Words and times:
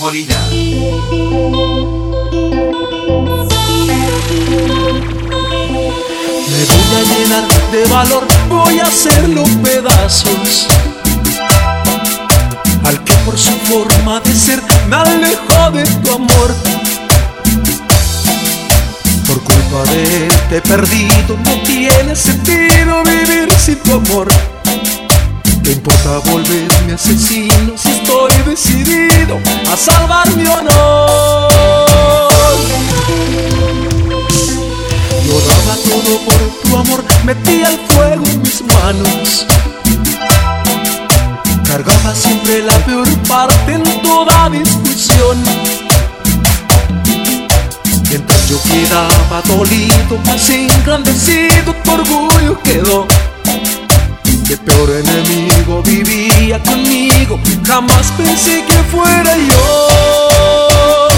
Molina. 0.00 0.34
Me 0.50 0.60
voy 6.66 6.90
a 6.96 7.02
llenar 7.04 7.46
de 7.70 7.84
valor, 7.86 8.26
voy 8.48 8.80
a 8.80 8.86
hacerlo 8.86 9.44
pedazos. 9.62 10.66
Al 12.84 13.04
que 13.04 13.14
por 13.24 13.38
su 13.38 13.52
forma 13.70 14.18
de 14.18 14.34
ser 14.34 14.60
me 14.88 14.96
alejó 14.96 15.70
de 15.70 15.84
tu 15.84 16.12
amor. 16.12 16.56
Por 19.28 19.40
culpa 19.44 19.84
de 19.92 20.26
él 20.26 20.32
te 20.48 20.56
he 20.56 20.60
perdido, 20.60 21.36
no 21.44 21.62
tiene 21.62 22.16
sentido 22.16 23.04
vivir 23.04 23.48
sin 23.60 23.76
tu 23.76 23.92
amor. 23.92 24.57
¿Qué 25.68 25.74
importa 25.74 26.18
volverme 26.30 26.94
asesino 26.94 27.76
si 27.76 27.90
estoy 27.90 28.32
decidido 28.46 29.38
a 29.70 29.76
salvar 29.76 30.34
mi 30.34 30.46
honor? 30.46 31.52
Yo 35.26 35.38
todo 35.90 36.20
por 36.24 36.34
tu 36.62 36.74
amor, 36.74 37.04
metía 37.22 37.68
el 37.68 37.78
fuego 37.80 38.24
en 38.24 38.40
mis 38.40 38.62
manos. 38.62 39.46
Cargaba 41.66 42.14
siempre 42.14 42.62
la 42.62 42.78
peor 42.86 43.06
parte 43.28 43.74
en 43.74 43.84
toda 44.00 44.48
discusión. 44.48 45.36
Mientras 48.08 48.48
yo 48.48 48.58
quedaba 48.62 49.42
dolido, 49.46 50.16
más 50.24 50.48
engrandecido, 50.48 51.74
tu 51.84 51.92
orgullo 51.92 52.58
quedó. 52.62 53.06
Que 54.48 54.56
peor 54.56 54.88
enemigo 54.88 55.82
vivía 55.82 56.58
conmigo, 56.62 57.38
jamás 57.66 58.10
pensé 58.16 58.64
que 58.64 58.82
fuera 58.84 59.36
yo. 59.36 61.08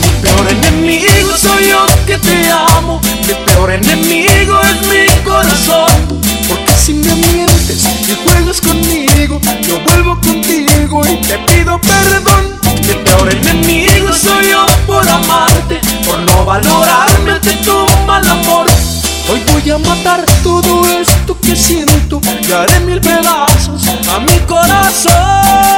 Mi 0.00 0.08
peor 0.22 0.48
enemigo 0.48 1.36
soy 1.36 1.70
yo 1.70 1.84
que 2.06 2.16
te 2.16 2.48
amo, 2.48 3.00
mi 3.26 3.34
peor 3.44 3.72
enemigo 3.72 4.60
es 4.62 4.86
mi 4.86 5.24
corazón. 5.24 6.20
Porque 6.48 6.72
si 6.80 6.92
me 6.94 7.12
mientes 7.16 7.82
y 8.08 8.14
juegas 8.22 8.60
conmigo, 8.60 9.40
yo 9.62 9.80
vuelvo 9.80 10.20
contigo 10.20 11.02
y 11.06 11.16
te 11.22 11.38
pido 11.38 11.80
perdón. 11.80 12.56
Mi 12.86 12.94
peor 13.02 13.34
enemigo 13.34 14.12
soy 14.12 14.50
yo 14.50 14.64
por 14.86 15.08
amarte, 15.08 15.80
por 16.04 16.20
no 16.20 16.44
valorarme 16.44 17.32
ante 17.32 17.50
tu 17.64 17.84
mal 18.06 18.24
amor. 18.28 18.75
Hoy 19.28 19.42
voy 19.52 19.70
a 19.70 19.78
matar 19.78 20.24
todo 20.44 20.86
esto 21.00 21.36
que 21.40 21.56
siento 21.56 22.20
y 22.48 22.52
haré 22.52 22.78
mil 22.80 23.00
pedazos 23.00 23.82
a 24.14 24.20
mi 24.20 24.38
corazón. 24.46 25.75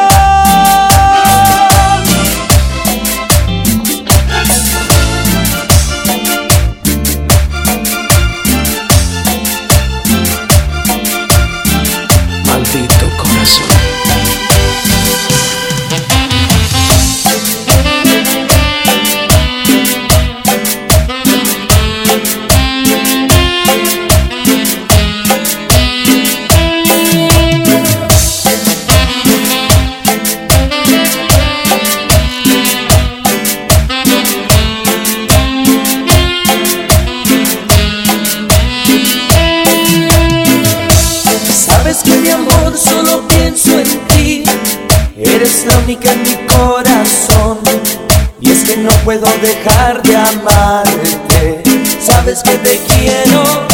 Dejar 49.40 50.02
de 50.02 50.16
amarte. 50.16 51.62
Sabes 52.00 52.42
que 52.42 52.56
te 52.58 52.80
quiero. 52.88 53.66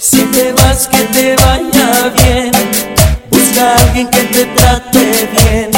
Si 0.00 0.22
te 0.26 0.52
vas, 0.52 0.88
que 0.88 0.98
te 0.98 1.36
vaya 1.36 2.12
bien. 2.16 2.52
Busca 3.30 3.72
a 3.72 3.76
alguien 3.82 4.08
que 4.08 4.22
te 4.24 4.44
trate 4.46 5.28
bien. 5.32 5.70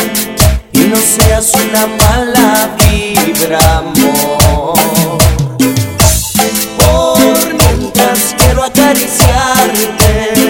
Y 0.73 0.79
no 0.79 0.97
seas 0.97 1.53
una 1.55 1.87
mala 1.87 2.77
vibra, 2.79 3.59
amor. 3.79 4.79
Por 6.79 7.55
mientras 7.55 8.35
quiero 8.37 8.65
acariciarte. 8.65 10.48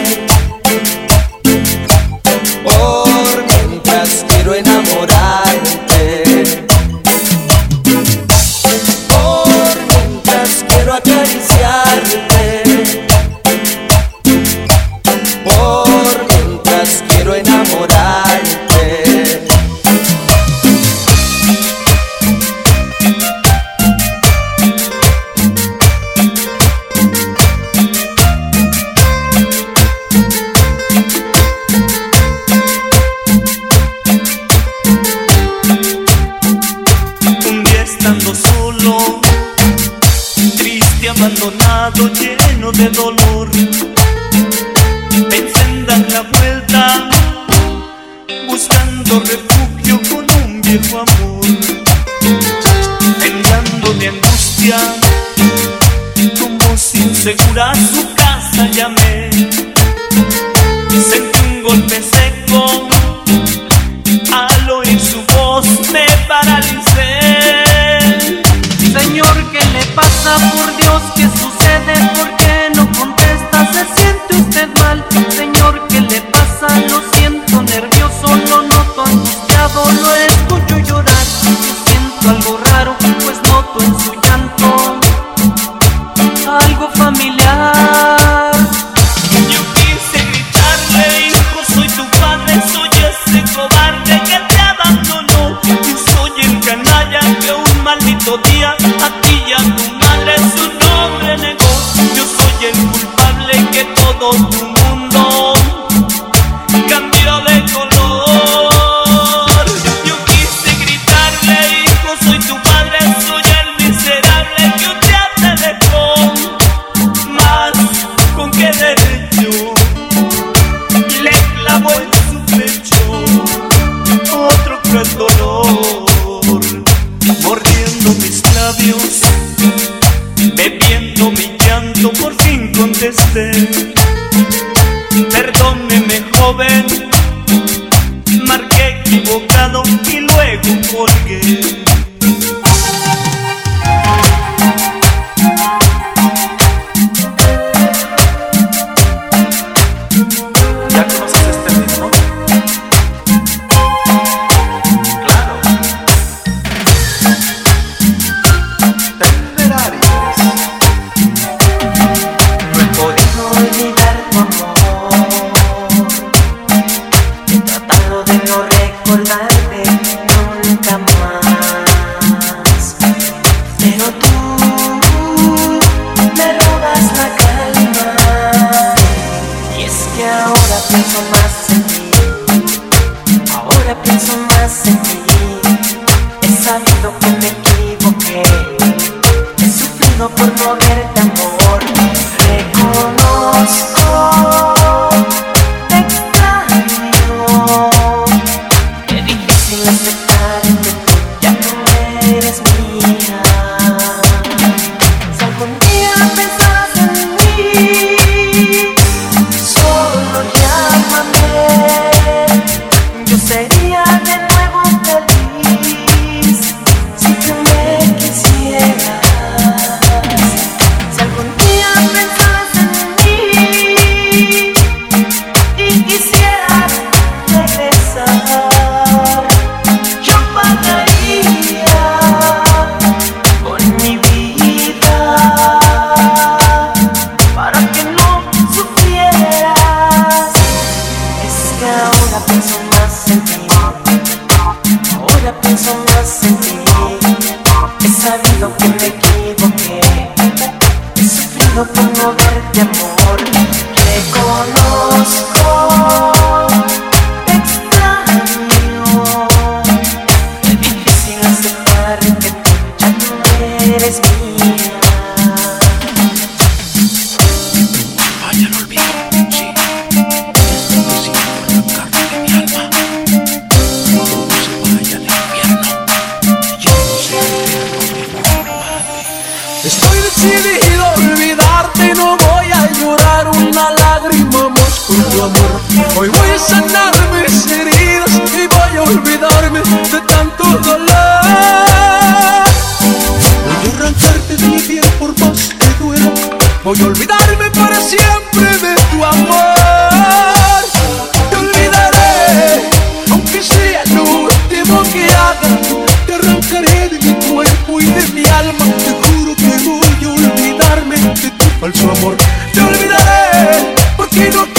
Rocky, 314.28 314.50
rocky. 314.50 314.77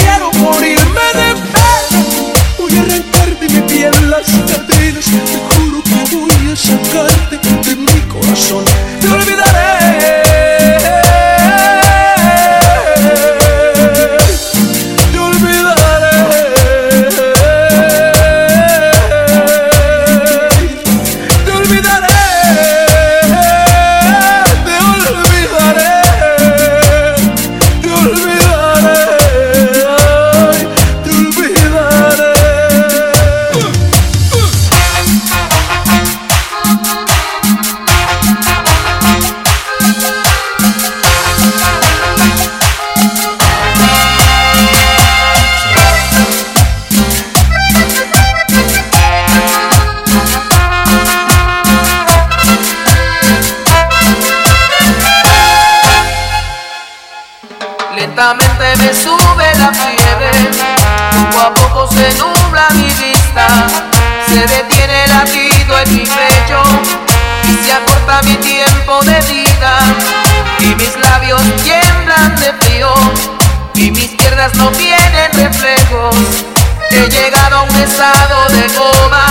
a 77.52 77.62
un 77.62 77.76
estado 77.76 78.48
de 78.50 78.66
coma 78.74 79.26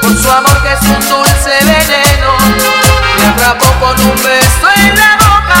por 0.00 0.16
su 0.16 0.30
amor 0.30 0.62
que 0.62 0.72
es 0.72 0.80
un 0.82 1.00
dulce 1.08 1.50
veneno. 1.64 2.32
Me 3.18 3.26
atrapó 3.26 3.66
con 3.80 4.00
un 4.00 4.16
beso 4.16 4.68
en 4.76 4.96
la 4.96 5.16
boca 5.16 5.60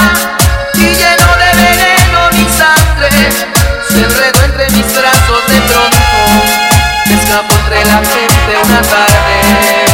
y 0.74 0.94
llenó 0.94 1.30
de 1.36 1.50
veneno 1.62 2.30
mi 2.32 2.48
sangre. 2.50 3.30
Se 3.88 4.04
enredó 4.04 4.44
entre 4.44 4.70
mis 4.70 4.86
brazos 4.94 5.46
de 5.48 5.60
pronto, 5.62 5.96
me 7.06 7.14
escapó 7.14 7.54
entre 7.54 7.84
la 7.84 7.96
gente 7.96 8.58
una 8.64 8.82
tarde. 8.82 9.85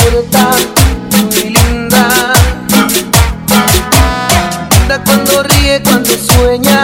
muy 0.00 1.50
linda. 1.50 2.32
Linda 4.70 5.04
cuando 5.04 5.42
ríe, 5.42 5.82
cuando 5.82 6.10
sueña, 6.16 6.82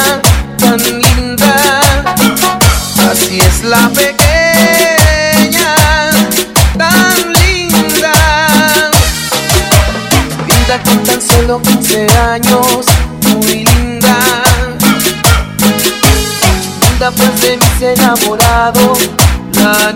tan 0.58 0.78
linda. 0.78 1.80
Así 3.10 3.38
es 3.38 3.64
la 3.64 3.88
pequeña, 3.90 5.74
tan 6.76 7.32
linda. 7.32 8.12
Linda 10.48 10.82
con 10.84 11.04
tan 11.04 11.22
solo 11.22 11.62
15 11.62 12.08
años, 12.32 12.86
muy 13.22 13.64
linda. 13.64 14.18
Linda 16.80 17.10
pues 17.12 17.40
de 17.42 17.56
mis 17.58 17.82
enamorado, 17.82 18.96
la 19.52 19.92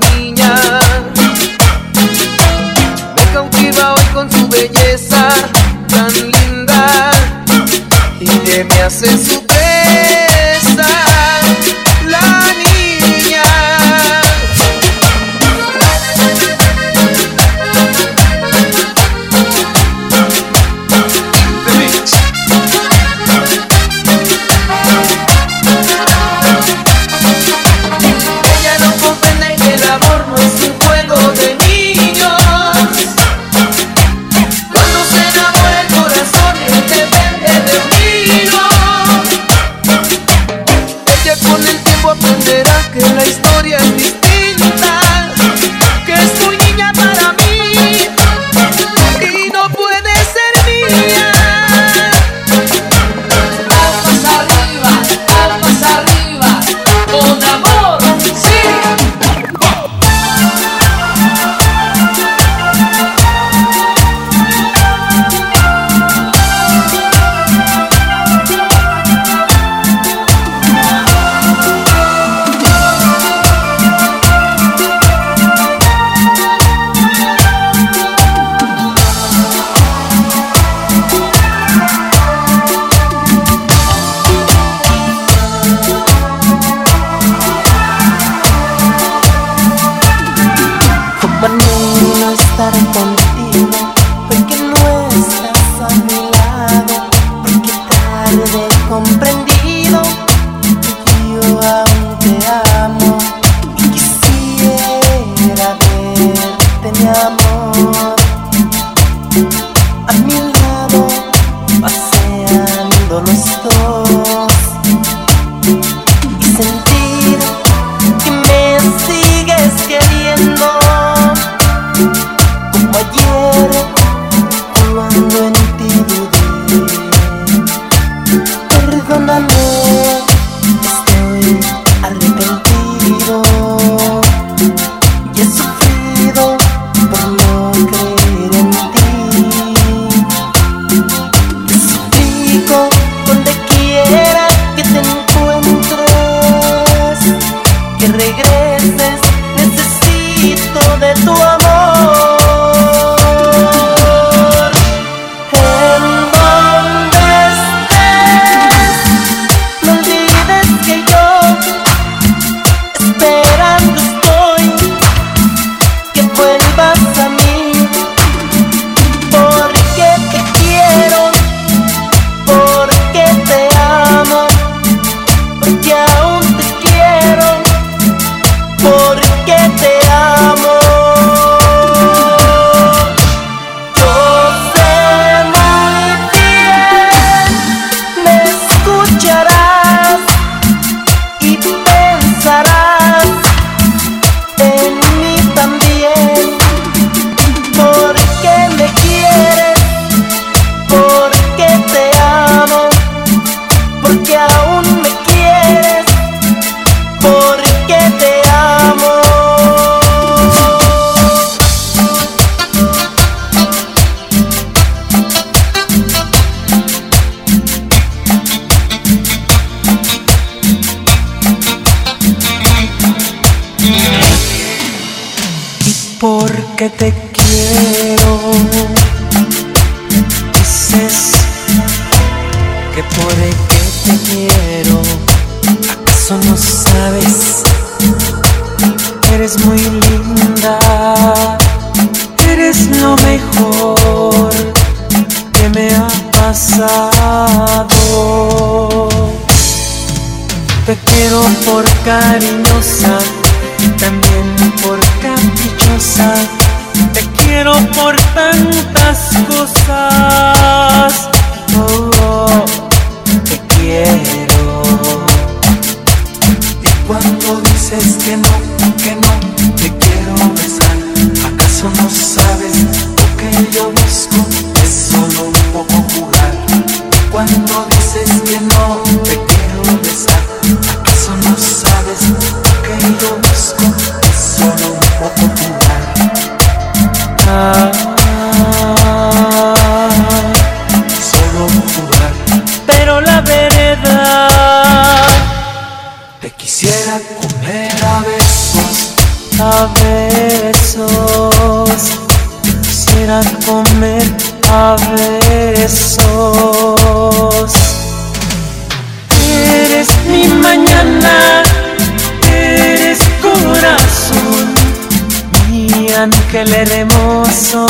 ángel 316.48 316.72
hermoso, 316.72 317.86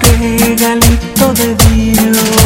regalito 0.00 1.32
de 1.34 1.54
Dios. 1.54 2.45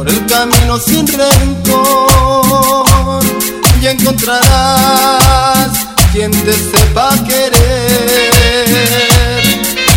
por 0.00 0.08
el 0.08 0.24
camino 0.24 0.78
sin 0.78 1.06
rencor 1.06 2.06
y 3.82 3.86
encontrarás 3.86 5.68
quien 6.10 6.30
te 6.30 6.54
sepa 6.54 7.12
querer. 7.26 8.32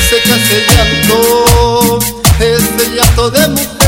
Seca 0.10 0.36
ese 0.36 0.66
llanto, 0.68 2.00
ese 2.38 2.84
llanto 2.94 3.30
de 3.32 3.48
mujer 3.48 3.83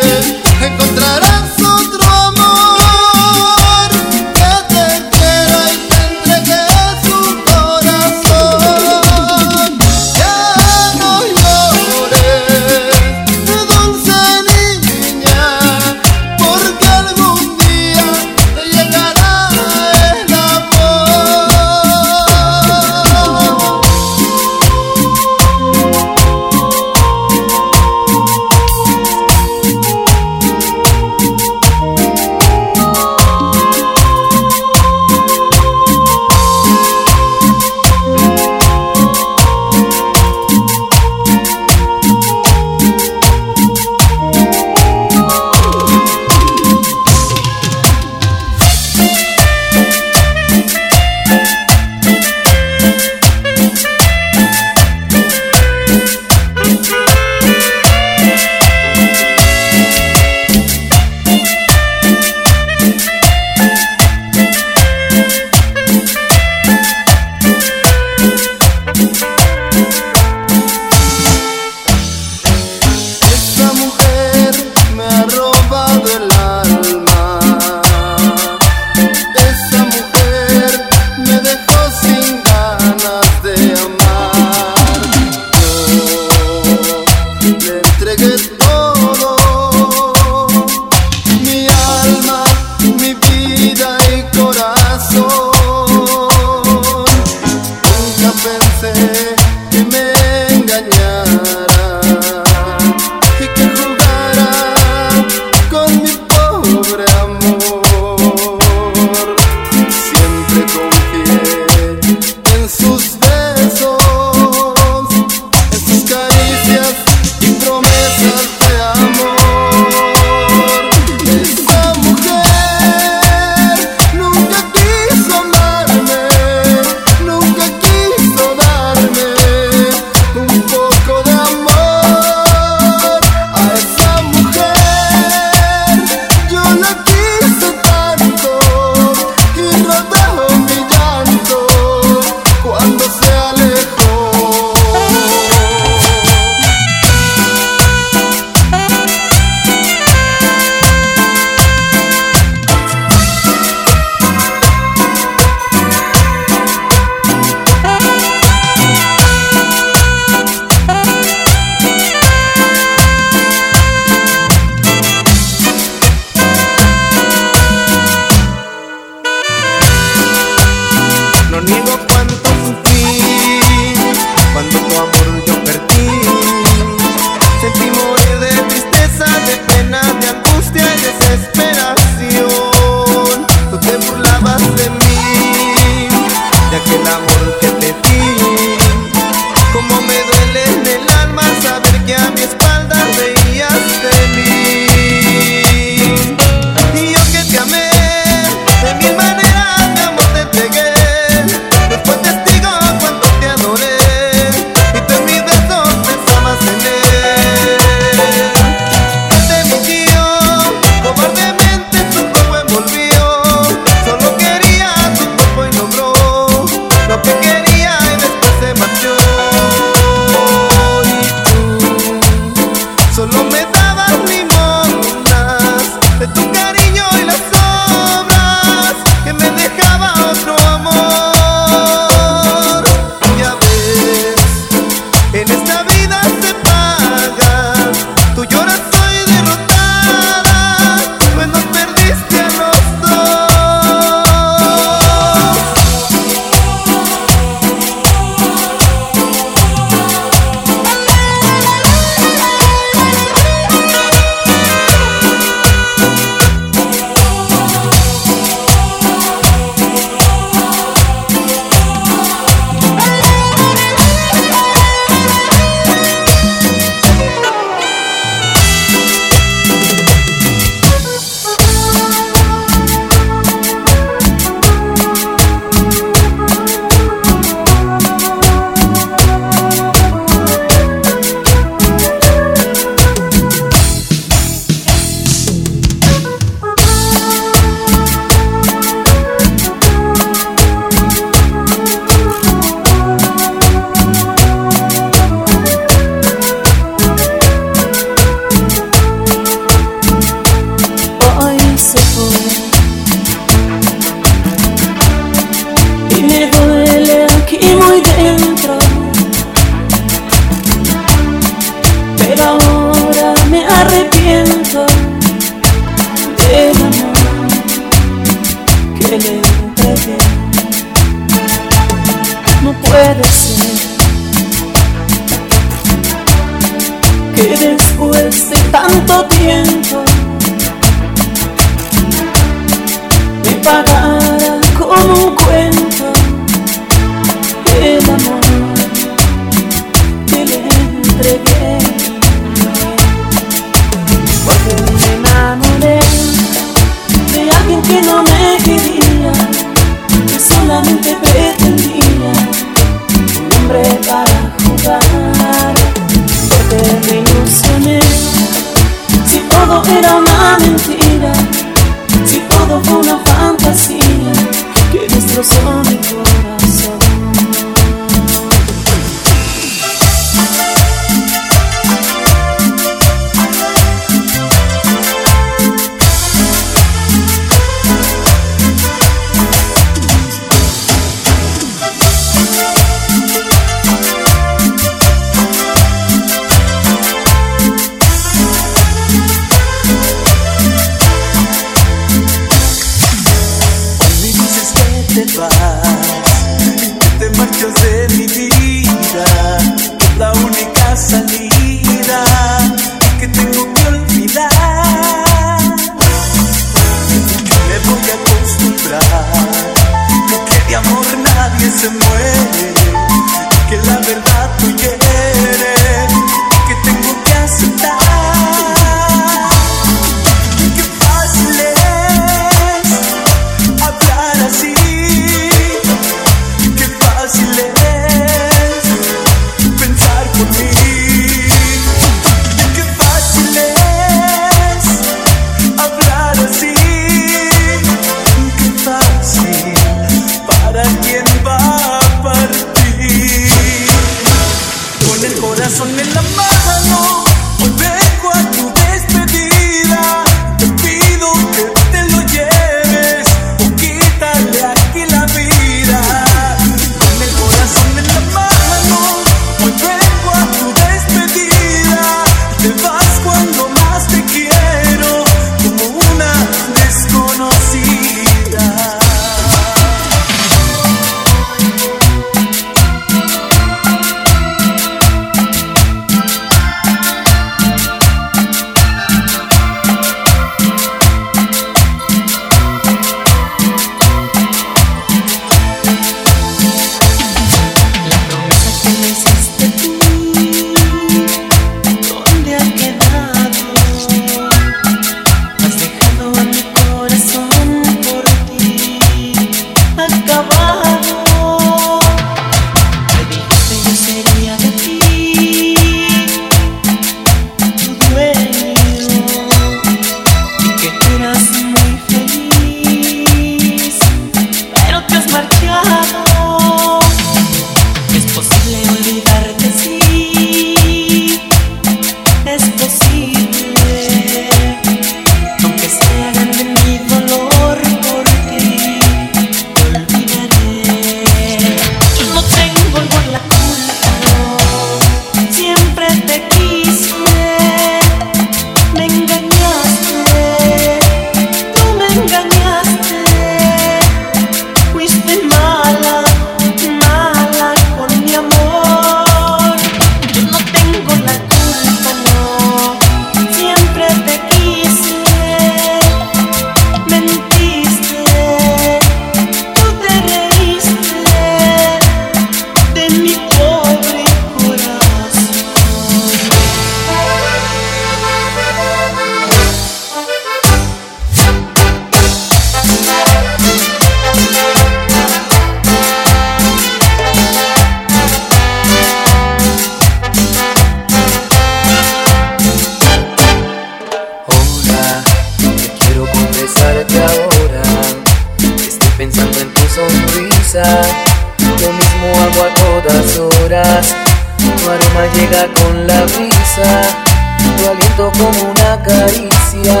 como 598.16 598.48
una 598.48 599.02
caricia. 599.02 600.00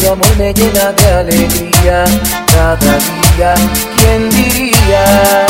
Tu 0.00 0.10
amor 0.10 0.36
me 0.36 0.52
llena 0.52 0.92
de 0.92 1.06
alegría 1.12 2.04
cada 2.46 2.76
día. 2.76 3.54
¿Quién 3.96 4.30
diría? 4.30 5.46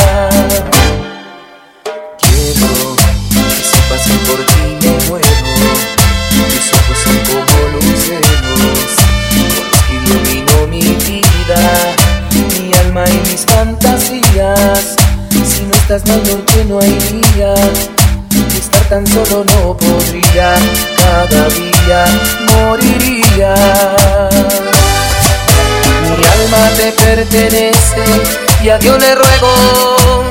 Quiero 2.19 2.97
que 2.97 3.63
sepas 3.71 4.03
que 4.07 4.17
por 4.27 4.41
ti 4.47 4.63
me 4.83 5.09
muero. 5.09 5.29
Mis 6.33 6.73
ojos 6.73 6.99
son 7.05 7.19
como 7.27 7.57
luceros, 7.73 8.39
con 8.43 8.59
los 8.69 9.79
que 9.87 9.95
iluminó 9.95 10.67
mi 10.69 10.81
vida, 10.81 11.61
mi 12.59 12.73
alma 12.79 13.05
y 13.09 13.31
mis 13.31 13.45
fantasías. 13.47 14.97
Si 15.47 15.63
no 15.63 15.75
estás 15.75 16.07
mal, 16.07 16.23
no, 16.25 16.45
que 16.45 16.65
no 16.65 16.81
hay 16.81 17.96
estar 18.59 18.83
tan 18.89 19.07
solo 19.07 19.45
no 19.45 19.77
podría, 19.77 20.55
cada 20.97 21.49
día 21.51 22.05
moriría. 22.53 23.55
Mi 26.19 26.25
alma 26.25 26.69
te 26.77 26.93
pertenece 26.93 28.05
y 28.63 28.69
a 28.71 28.79
Dios 28.79 28.99
le 29.01 29.15
ruego 29.15 30.25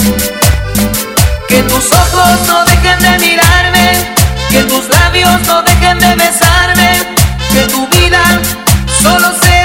que 1.48 1.62
tus 1.64 1.92
ojos 1.92 2.48
no 2.48 2.66
dejen 2.66 3.00
de 3.00 3.28
mirarme, 3.28 3.92
que 4.50 4.64
tus 4.64 4.88
labios 4.90 5.42
no 5.48 5.62
dejen 5.62 6.00
de 6.00 6.16
besarme, 6.16 6.92
que 7.54 7.62
tu 7.72 7.88
vida 7.88 8.24
solo 9.04 9.28
sea 9.42 9.65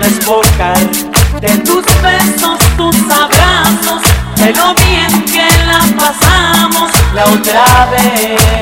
desbocar 0.00 0.78
de 1.40 1.48
tus 1.58 1.84
besos, 2.02 2.58
tus 2.76 2.96
abrazos, 3.10 4.02
de 4.36 4.52
lo 4.52 4.74
bien 4.74 5.24
que 5.26 5.46
la 5.66 5.80
pasamos 5.96 6.90
la 7.14 7.24
otra 7.24 7.88
vez. 7.90 8.59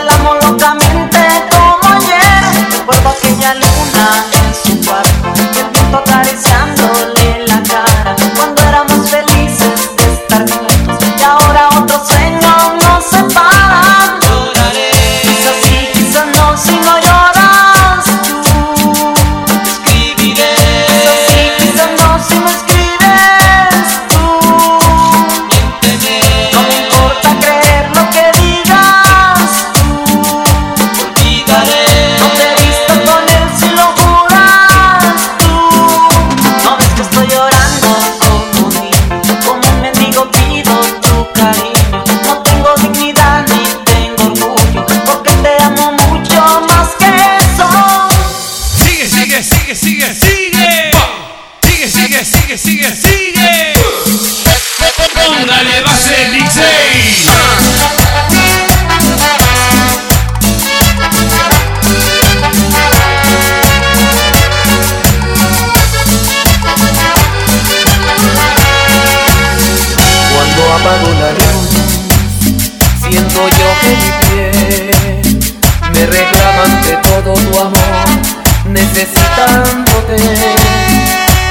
el 0.00 0.08
amor 0.08 0.41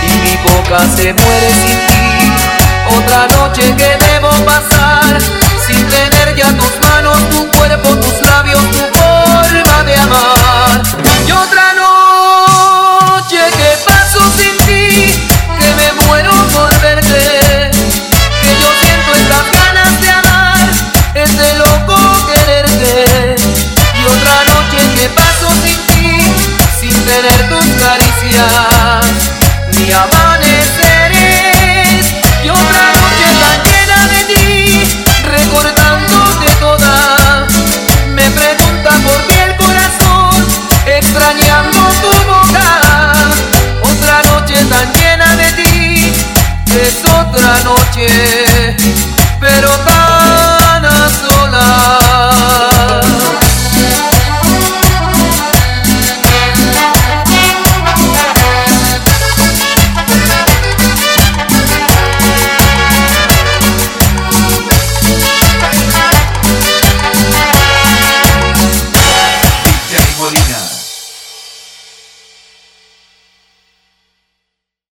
y 0.03 0.11
mi 0.23 0.35
boca 0.43 0.79
se 0.95 1.13
muere 1.13 1.49
sin 1.61 1.79
ti. 1.87 2.03
Otra 2.97 3.27
noche 3.37 3.63
que 3.75 4.00